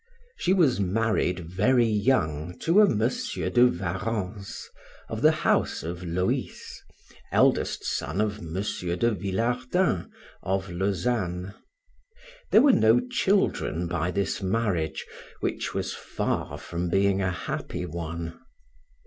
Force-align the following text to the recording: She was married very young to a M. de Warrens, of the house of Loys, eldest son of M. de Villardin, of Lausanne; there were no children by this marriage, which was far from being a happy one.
She 0.35 0.51
was 0.51 0.79
married 0.79 1.41
very 1.41 1.85
young 1.85 2.57
to 2.61 2.79
a 2.81 2.85
M. 2.89 2.97
de 3.07 3.65
Warrens, 3.67 4.67
of 5.09 5.21
the 5.21 5.31
house 5.31 5.83
of 5.83 6.03
Loys, 6.03 6.81
eldest 7.31 7.85
son 7.85 8.19
of 8.19 8.39
M. 8.39 8.55
de 8.55 9.11
Villardin, 9.11 10.09
of 10.41 10.71
Lausanne; 10.71 11.53
there 12.49 12.63
were 12.63 12.73
no 12.73 12.99
children 13.11 13.87
by 13.87 14.09
this 14.09 14.41
marriage, 14.41 15.05
which 15.39 15.75
was 15.75 15.93
far 15.93 16.57
from 16.57 16.89
being 16.89 17.21
a 17.21 17.29
happy 17.29 17.85
one. 17.85 18.39